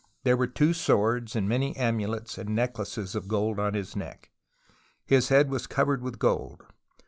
There 0.23 0.35
were 0.35 0.47
two 0.47 0.73
swords 0.73 1.35
and 1.35 1.47
many 1.47 1.77
amulets 1.77 2.39
and 2.39 2.55
neck 2.55 2.79
laces 2.79 3.13
of 3.13 3.27
gold 3.27 3.59
on 3.59 3.75
his 3.75 3.95
neck: 3.95 4.31
his 5.05 5.29
head 5.29 5.51
was 5.51 5.67
covered 5.67 6.01
with 6.01 6.17
gold. 6.17 6.65